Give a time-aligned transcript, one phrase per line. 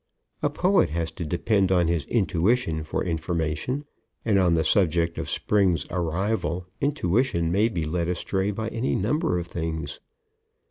[0.41, 3.85] A poet has to depend on his intuition for information,
[4.25, 9.37] and, on the subject of Spring's arrival, intuition may be led astray by any number
[9.37, 9.99] of things.